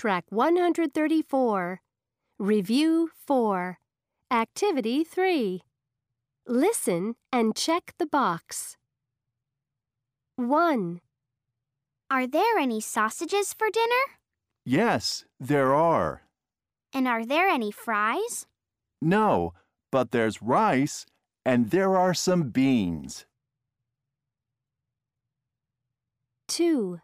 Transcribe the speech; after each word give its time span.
Track 0.00 0.24
134. 0.30 1.82
Review 2.38 3.10
4. 3.26 3.78
Activity 4.30 5.04
3. 5.04 5.60
Listen 6.46 7.16
and 7.30 7.54
check 7.54 7.92
the 7.98 8.06
box. 8.06 8.78
1, 10.36 11.02
Are 12.10 12.26
there 12.26 12.56
any 12.58 12.80
sausages 12.80 13.52
for 13.52 13.68
dinner? 13.70 14.16
Yes, 14.64 15.26
there 15.38 15.74
are. 15.74 16.22
And 16.94 17.06
are 17.06 17.26
there 17.26 17.48
any 17.48 17.70
fries? 17.70 18.46
No, 19.02 19.52
but 19.92 20.12
there's 20.12 20.40
rice 20.40 21.04
and 21.44 21.70
there 21.70 21.94
are 21.98 22.14
some 22.14 22.48
beans. 22.48 23.26
2. 26.48 27.00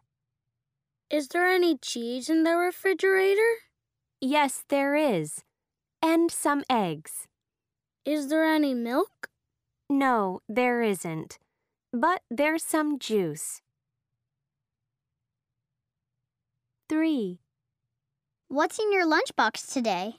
Is 1.08 1.28
there 1.28 1.46
any 1.46 1.78
cheese 1.78 2.28
in 2.28 2.42
the 2.42 2.56
refrigerator? 2.56 3.62
Yes, 4.20 4.64
there 4.68 4.96
is. 4.96 5.44
And 6.02 6.32
some 6.32 6.64
eggs. 6.68 7.28
Is 8.04 8.28
there 8.28 8.44
any 8.44 8.74
milk? 8.74 9.28
No, 9.88 10.40
there 10.48 10.82
isn't. 10.82 11.38
But 11.92 12.22
there's 12.28 12.64
some 12.64 12.98
juice. 12.98 13.62
3. 16.88 17.38
What's 18.48 18.78
in 18.80 18.92
your 18.92 19.06
lunchbox 19.06 19.72
today? 19.72 20.16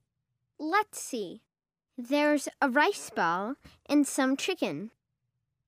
Let's 0.58 1.02
see. 1.02 1.42
There's 1.98 2.48
a 2.62 2.70
rice 2.70 3.10
ball 3.10 3.56
and 3.90 4.08
some 4.08 4.38
chicken. 4.38 4.92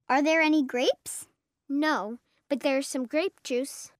Are 0.07 0.23
there 0.23 0.41
any 0.41 0.63
grapes? 0.63 1.27
No, 1.67 2.19
but 2.49 2.61
there's 2.61 2.87
some 2.87 3.05
grape 3.05 3.43
juice. 3.43 3.91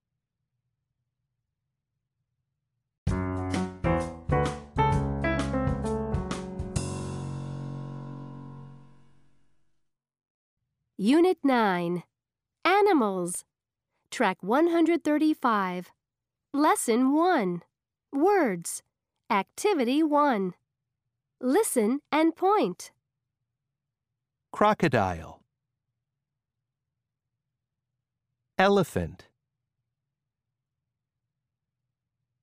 Unit 11.01 11.37
9. 11.45 12.03
Animals. 12.65 13.45
Track 14.11 14.35
135. 14.41 15.91
Lesson 16.53 17.13
1. 17.13 17.61
Words. 18.11 18.83
Activity 19.31 20.03
1. 20.03 20.55
Listen 21.39 22.01
and 22.11 22.35
point. 22.35 22.91
crocodile 24.51 25.39
elephant 28.57 29.29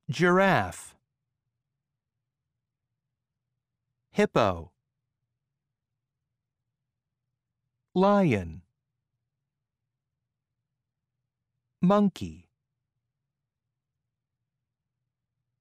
giraffe 0.09 0.95
hippo 4.13 4.71
lion. 7.97 8.61
Monkey. 11.81 12.47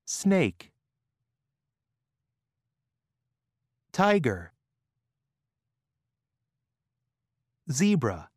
Snake. 0.05 0.73
Tiger. 3.93 4.51
Zebra. 7.71 8.27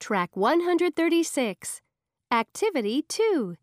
Track 0.00 0.36
136. 0.36 1.80
Activity 2.30 3.00
2. 3.08 3.56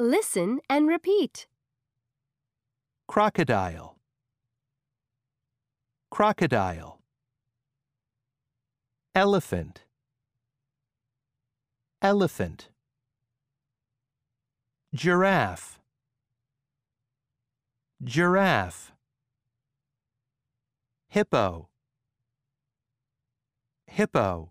Listen 0.00 0.58
and 0.68 0.88
repeat. 0.88 1.46
crocodile. 3.06 3.96
Crocodile. 6.10 6.98
Elephant. 9.14 9.84
Elephant. 12.02 12.70
Giraffe. 14.92 15.78
Giraffe. 18.02 18.92
Hippo. 21.08 21.68
Hippo. 23.86 24.50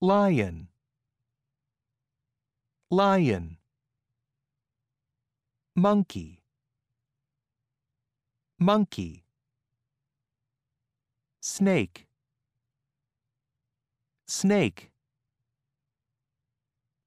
Lion 0.00 0.68
lion. 2.90 3.56
Monkey. 5.74 6.42
Monkey. 8.58 9.24
Snake. 11.40 12.06
Snake. 14.26 14.90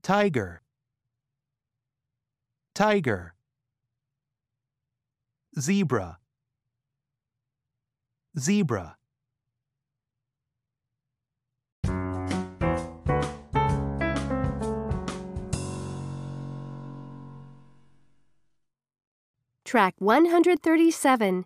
Tiger. 0.04 0.62
Tiger. 2.76 3.34
Zebra. 5.58 6.18
Zebra 8.38 8.97
Track 19.68 19.96
137. 20.00 21.46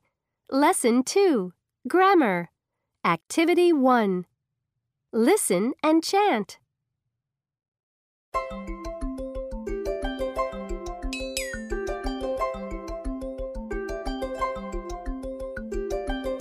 Lesson 0.51 1.01
2. 1.01 1.53
Grammar. 1.87 2.51
Activity 3.03 3.73
1. 3.73 4.27
Listen 5.11 5.73
and 5.81 6.03
chant. 6.03 6.59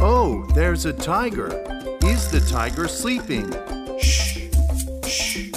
Oh, 0.03 0.47
there's 0.55 0.85
a 0.85 0.93
tiger. 0.93 1.47
Is 2.03 2.31
the 2.31 2.45
tiger 2.47 2.89
sleeping? 2.89 3.51
Shh, 3.99 4.51
shh. 5.07 5.51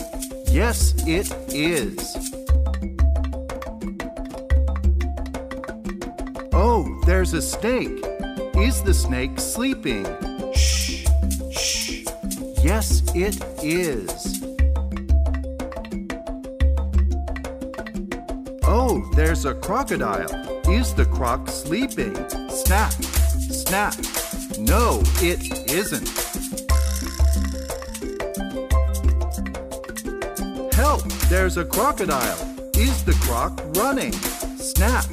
Yes, 0.47 0.94
it 1.05 1.34
is. 1.53 2.33
There's 7.06 7.34
a 7.34 7.41
snake. 7.41 8.03
Is 8.56 8.81
the 8.81 8.94
snake 8.94 9.40
sleeping? 9.40 10.06
Shh, 10.53 11.06
shh. 11.52 12.06
Yes, 12.64 13.02
it 13.14 13.44
is. 13.62 14.44
Oh, 18.64 19.09
there's 19.16 19.46
a 19.46 19.53
crocodile. 19.53 20.31
Is 20.69 20.94
the 20.94 21.06
croc 21.06 21.50
sleeping? 21.50 22.16
Snap, 22.50 22.94
snap. 22.94 23.96
No, 24.58 25.02
it 25.22 25.70
isn't. 25.70 26.08
Help! 30.74 31.03
There's 31.30 31.58
a 31.58 31.66
crocodile. 31.66 32.38
Is 32.75 33.03
the 33.03 33.14
croc 33.22 33.62
running? 33.75 34.14
Snap, 34.58 35.03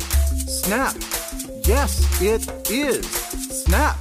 snap. 0.46 0.94
Yes, 1.64 2.20
it 2.22 2.70
is. 2.70 3.06
Snap. 3.64 3.96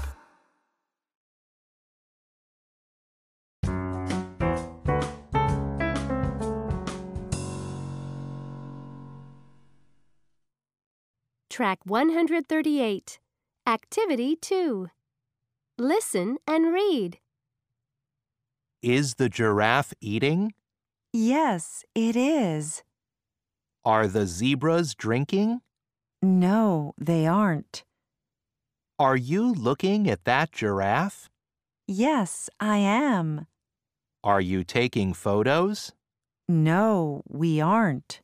Track 11.50 11.80
138. 11.84 13.20
Activity 13.68 14.36
2. 14.38 14.88
Listen 15.78 16.38
and 16.48 16.74
read. 16.74 17.20
Is 18.82 19.16
the 19.16 19.28
giraffe 19.28 19.94
eating? 20.00 20.54
Yes, 21.12 21.84
it 21.94 22.16
is. 22.16 22.84
Are 23.84 24.08
the 24.08 24.26
zebras 24.26 24.96
drinking? 24.96 25.60
No, 26.22 26.94
they 26.98 27.26
aren't. 27.26 27.84
Are 28.98 29.16
you 29.16 29.54
looking 29.54 30.10
at 30.10 30.26
that 30.26 30.52
giraffe? 30.52 31.30
Yes, 31.88 32.50
I 32.60 32.78
am. 32.78 33.48
Are 34.22 34.42
you 34.42 34.66
taking 34.66 35.14
photos? 35.14 35.94
No, 36.50 37.24
we 37.28 37.62
aren't. 37.62 38.20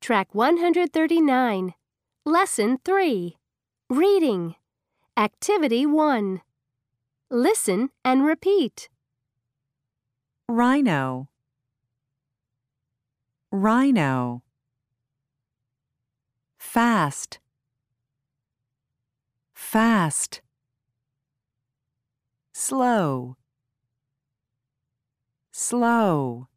Track 0.00 0.34
139, 0.34 1.74
Lesson 2.24 2.78
3 2.84 3.36
Reading, 3.90 4.54
Activity 5.16 5.84
1. 5.84 6.40
Listen 7.30 7.90
and 8.04 8.24
repeat. 8.24 8.88
Rhino. 10.48 11.28
Rhino. 13.52 14.42
Fast. 16.58 17.38
Fast. 19.54 20.40
Slow. 22.54 23.36
Slow. 25.52 26.48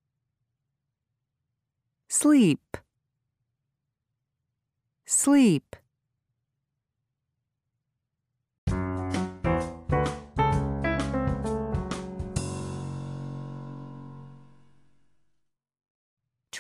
Sleep. 2.07 2.77
Sleep. 5.05 5.75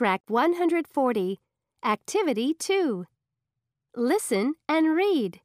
Track 0.01 0.21
140. 0.29 1.39
Activity 1.85 2.55
2. 2.57 3.05
Listen 3.95 4.55
and 4.67 4.95
read. 4.95 5.41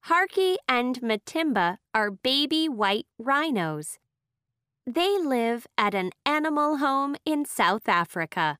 Harky 0.00 0.56
and 0.68 1.00
Matimba 1.00 1.78
are 1.94 2.10
baby 2.10 2.68
white 2.68 3.06
rhinos. 3.18 3.98
They 4.86 5.16
live 5.16 5.66
at 5.78 5.94
an 5.94 6.10
animal 6.26 6.76
home 6.76 7.16
in 7.24 7.46
South 7.46 7.88
Africa. 7.88 8.58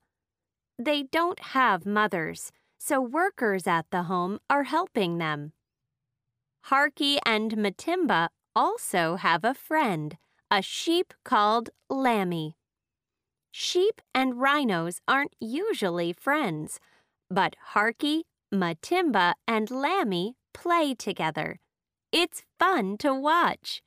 They 0.79 1.03
don't 1.03 1.41
have 1.53 1.85
mothers, 1.85 2.51
so 2.79 2.99
workers 2.99 3.67
at 3.67 3.85
the 3.91 4.05
home 4.05 4.39
are 4.49 4.65
helping 4.65 5.19
them. 5.19 5.53
Harky 6.71 7.19
and 7.27 7.59
Matimba 7.59 8.29
also 8.57 9.17
have 9.17 9.45
a 9.45 9.53
friend, 9.53 10.17
a 10.51 10.63
sheep 10.63 11.13
called 11.27 11.69
Lammy. 11.91 12.57
Sheep 13.51 14.01
and 14.15 14.41
rhinos 14.41 15.01
aren't 15.09 15.35
usually 15.41 16.13
friends, 16.13 16.79
but 17.29 17.57
Harky, 17.75 18.23
Matimba, 18.53 19.35
and 19.47 19.71
Lammy 19.71 20.37
play 20.53 20.95
together. 20.95 21.59
It's 22.13 22.43
fun 22.59 22.97
to 22.99 23.15
watch. 23.15 23.83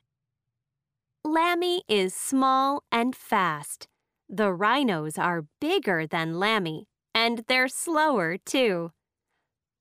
Lammy 1.24 1.82
is 1.88 2.14
small 2.14 2.82
and 2.92 3.16
fast. 3.16 3.88
The 4.28 4.52
rhinos 4.52 5.18
are 5.18 5.46
bigger 5.60 6.06
than 6.06 6.38
Lammy, 6.38 6.86
and 7.14 7.44
they're 7.48 7.68
slower 7.68 8.36
too. 8.36 8.92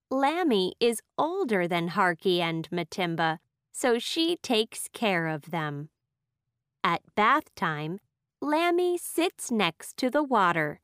Lammy 0.09 0.73
is 0.79 1.01
older 1.17 1.67
than 1.67 1.89
Harky 1.89 2.41
and 2.41 2.69
Matimba, 2.69 3.39
so 3.71 3.99
she 3.99 4.37
takes 4.37 4.87
care 4.93 5.27
of 5.27 5.51
them. 5.51 5.89
At 6.83 7.01
bath 7.15 7.53
time, 7.55 7.99
Lammy 8.43 8.97
sits 8.97 9.51
next 9.51 9.95
to 9.95 10.09
the 10.09 10.21
water. 10.21 10.81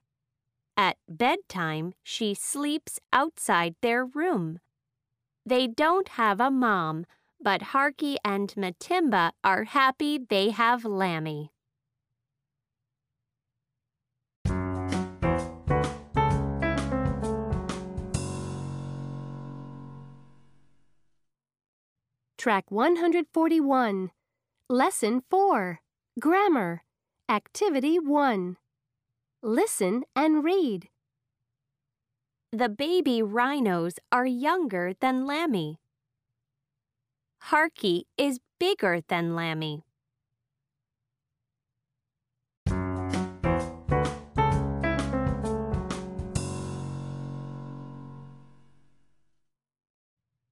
At 0.77 0.95
bedtime, 1.09 1.91
she 2.01 2.33
sleeps 2.33 3.01
outside 3.11 3.75
their 3.81 4.05
room. 4.05 4.59
They 5.45 5.67
don't 5.67 6.07
have 6.15 6.39
a 6.39 6.49
mom, 6.49 7.05
but 7.37 7.73
Harky 7.73 8.15
and 8.23 8.47
Matimba 8.55 9.31
are 9.43 9.65
happy 9.65 10.17
they 10.17 10.51
have 10.51 10.85
Lammy. 10.85 11.51
Track 22.37 22.71
141. 22.71 24.11
Lesson 24.69 25.21
4. 25.29 25.81
Grammar. 26.21 26.83
Activity 27.29 27.99
1. 27.99 28.57
Listen 29.43 30.03
and 30.15 30.43
read. 30.43 30.89
The 32.51 32.69
baby 32.69 33.21
rhinos 33.21 33.99
are 34.11 34.25
younger 34.25 34.93
than 34.99 35.27
Lammy. 35.27 35.77
Harky 37.51 38.05
is 38.17 38.39
bigger 38.59 39.01
than 39.09 39.35
Lammy. 39.35 39.83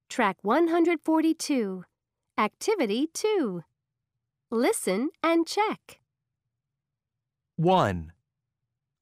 Track 0.08 0.36
142. 0.42 1.82
Activity 2.38 3.08
2. 3.12 3.62
Listen 4.52 5.08
and 5.24 5.44
check. 5.44 5.97
1. 7.58 8.12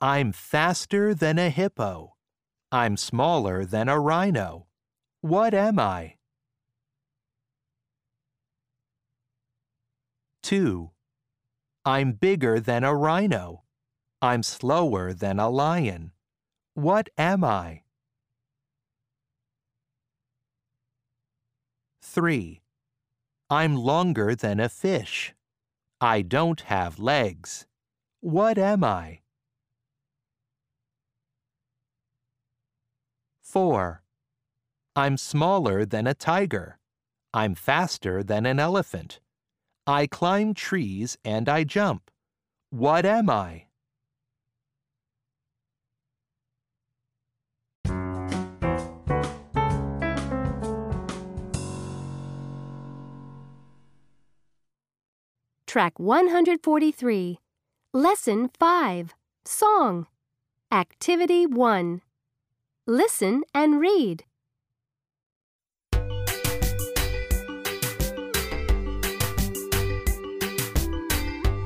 I'm 0.01 0.33
faster 0.33 1.13
than 1.13 1.39
a 1.39 1.51
hippo. 1.51 2.17
I'm 2.73 2.97
smaller 2.97 3.67
than 3.67 3.91
a 3.91 4.01
rhino. 4.01 4.67
What 5.21 5.53
am 5.53 5.79
I? 5.79 6.15
2. 10.43 10.91
I'm 11.85 12.13
bigger 12.13 12.59
than 12.59 12.83
a 12.83 12.97
rhino. 12.97 13.65
I'm 14.23 14.43
slower 14.43 15.13
than 15.13 15.39
a 15.39 15.51
lion. 15.51 16.13
What 16.73 17.11
am 17.19 17.45
I? 17.45 17.83
3. 22.01 22.63
I'm 23.51 23.77
longer 23.77 24.35
than 24.35 24.61
a 24.61 24.71
fish. 24.71 25.35
I 26.01 26.23
don't 26.23 26.63
have 26.63 26.99
legs. 26.99 27.67
What 28.21 28.59
am 28.59 28.83
I? 28.83 29.21
4. 33.43 34.03
I'm 34.97 35.17
smaller 35.17 35.85
than 35.85 36.07
a 36.07 36.15
tiger. 36.15 36.79
I'm 37.33 37.55
faster 37.55 38.23
than 38.23 38.45
an 38.45 38.59
elephant. 38.59 39.21
I 39.87 40.07
climb 40.07 40.53
trees 40.53 41.17
and 41.25 41.49
I 41.49 41.65
jump. 41.65 42.11
What 42.71 43.07
am 43.07 43.31
I? 43.31 43.67
Track 55.67 55.99
143. 55.99 57.39
Lesson 57.97 58.51
5. 58.59 59.15
Song. 59.47 60.07
Activity 60.71 61.47
1. 61.47 62.03
Listen 62.87 63.43
and 63.55 63.81
read. 63.81 64.25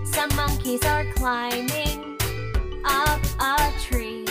Some 0.05 0.31
monkeys 0.37 0.85
are 0.85 1.05
climbing 1.15 2.17
up 2.85 3.21
a 3.41 3.73
tree, 3.83 4.25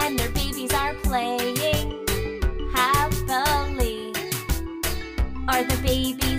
and 0.00 0.18
their 0.18 0.30
babies 0.30 0.74
are 0.74 0.94
playing 0.94 2.04
happily. 2.74 4.12
Are 5.46 5.62
the 5.62 5.78
babies 5.80 6.35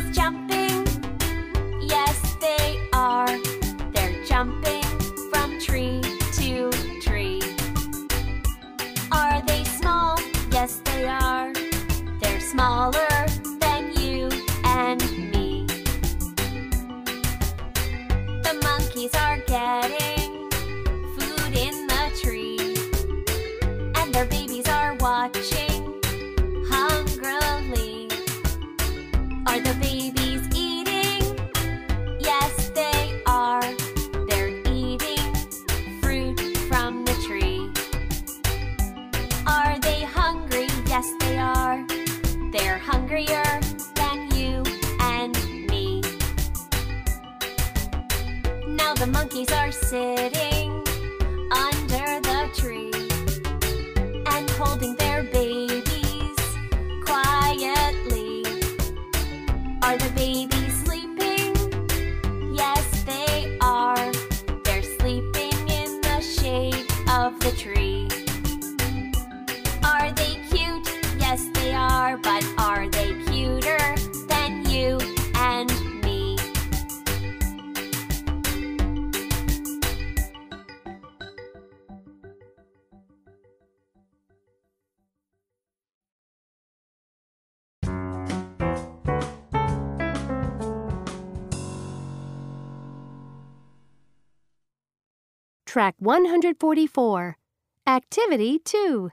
Track 95.78 95.94
144, 96.00 97.38
Activity 97.86 98.58
2. 98.66 99.12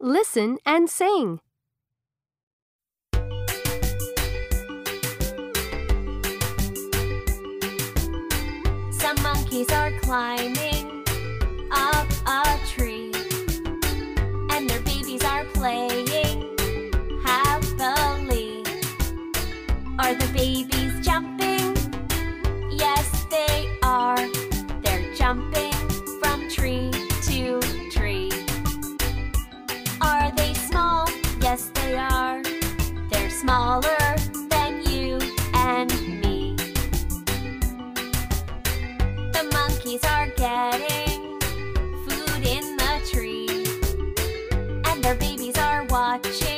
Listen 0.00 0.58
and 0.66 0.90
sing. 0.90 1.38
Some 8.90 9.22
monkeys 9.22 9.70
are 9.70 9.92
climbing 10.00 11.04
up 11.70 12.08
a 12.26 12.58
tree, 12.66 13.12
and 14.50 14.68
their 14.68 14.80
babies 14.80 15.22
are 15.22 15.44
playing. 15.44 16.07
their 45.08 45.14
babies 45.14 45.56
are 45.56 45.84
watching. 45.84 46.57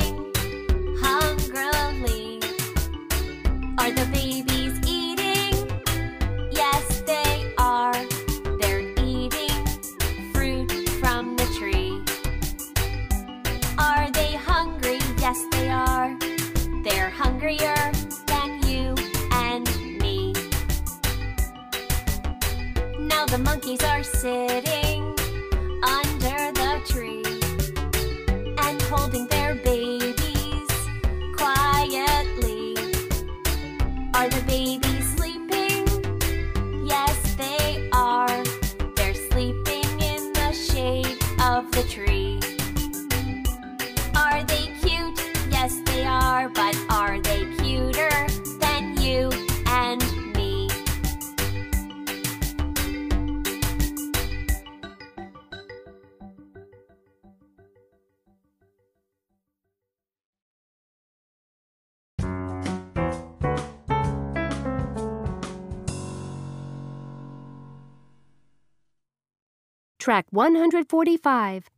Track 70.00 70.24
145. 70.30 71.68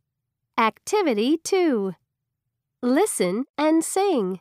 Activity 0.57 1.37
2. 1.43 1.93
Listen 2.81 3.43
and 3.57 3.83
sing. 3.83 4.39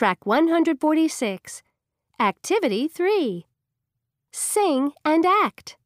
Track 0.00 0.24
146, 0.24 1.62
Activity 2.18 2.88
3. 2.88 3.44
Sing 4.32 4.92
and 5.04 5.26
act. 5.26 5.76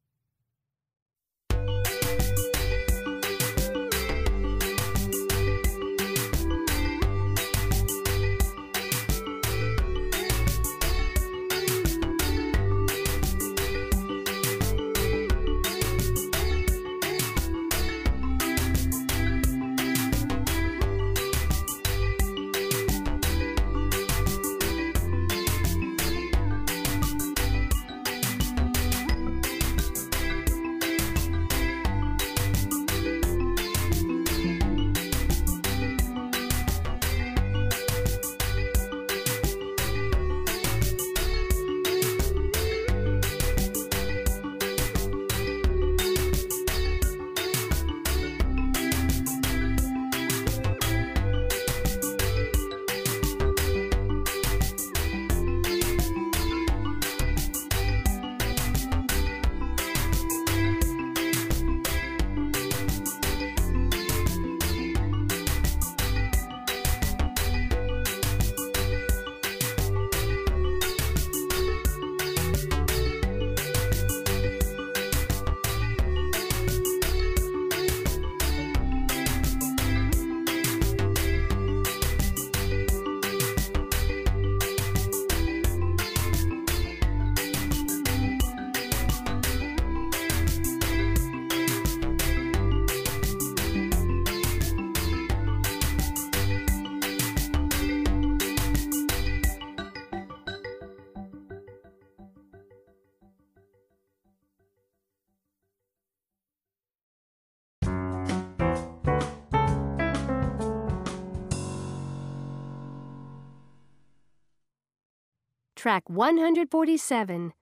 Track 115.85 116.09
147, 116.09 117.53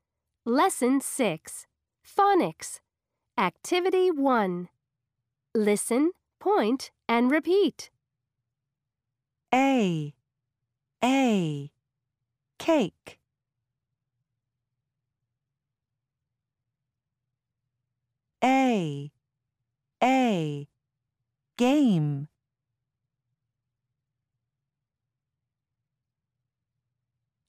Lesson 0.45 1.01
6, 1.01 1.67
Phonics, 2.07 2.79
Activity 3.37 4.11
1. 4.11 4.69
Listen, 5.53 6.11
point, 6.39 6.91
and 7.09 7.29
repeat. 7.29 7.89
A. 9.53 10.13
A. 11.03 11.71
Cake. 12.59 13.19
A. 18.41 19.11
A. 20.01 20.67
Game. 21.57 22.29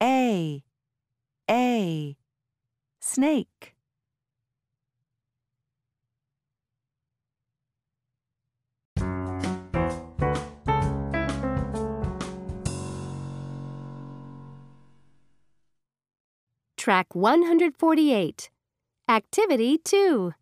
A. 0.02 0.63
A. 1.50 2.16
Snake. 3.00 3.74
Track 16.78 17.14
148, 17.14 18.50
Activity 19.08 19.78
2. 19.78 20.34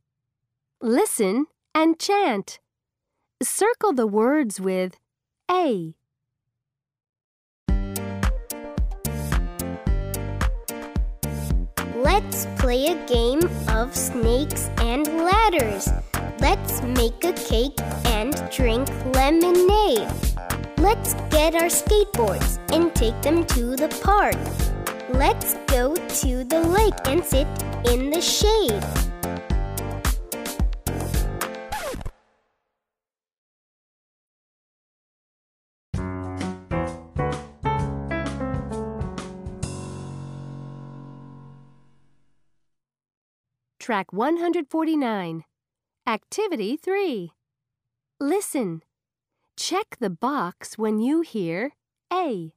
Listen 0.81 1.47
and 1.75 1.99
chant. 1.99 2.59
Circle 3.43 3.93
the 3.93 4.07
words 4.07 4.61
with 4.61 4.99
A. 5.51 5.95
Let's 12.03 12.47
play 12.59 12.87
a 12.87 13.07
game 13.07 13.43
of 13.69 13.95
snakes 13.95 14.71
and 14.79 15.07
ladders. 15.07 15.89
Let's 16.41 16.83
make 16.83 17.23
a 17.23 17.33
cake 17.33 17.79
and 18.07 18.35
drink 18.51 18.89
lemonade. 19.15 20.11
Let's 20.79 21.15
get 21.31 21.55
our 21.55 21.71
skateboards 21.71 22.59
and 22.73 22.93
take 22.97 23.23
them 23.23 23.47
to 23.55 23.77
the 23.77 23.87
park. 24.03 24.35
Let's 25.11 25.55
go 25.69 25.95
to 25.95 26.43
the 26.43 26.63
lake 26.63 26.99
and 27.05 27.25
sit 27.25 27.47
in 27.85 28.11
the 28.11 28.21
shade. 28.21 29.12
Track 43.83 44.13
149, 44.13 45.43
Activity 46.07 46.77
3. 46.77 47.33
Listen. 48.21 48.83
Check 49.57 49.97
the 49.99 50.09
box 50.09 50.79
when 50.79 51.01
you 51.01 51.23
hear 51.23 51.73
A. 52.13 52.53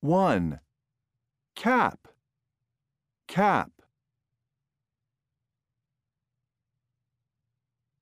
1. 0.00 0.60
Cap. 1.54 2.08
Cap. 3.26 3.70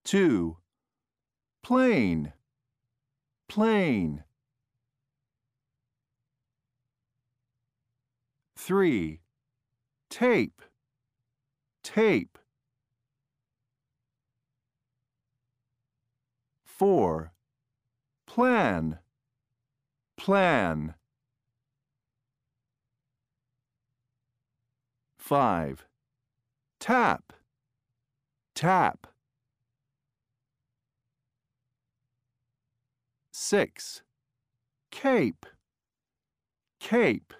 2. 0.04 0.56
Plane. 1.64 2.32
Plane. 3.48 4.22
3. 8.56 9.20
Tape. 10.08 10.62
Tape. 11.86 12.36
4. 16.64 17.32
Plan. 18.26 18.98
Plan. 20.16 20.94
5. 25.16 25.86
Tap. 26.80 27.32
Tap. 28.56 29.06
6. 33.32 34.02
Cape. 34.90 35.46
Cape. 36.80 37.32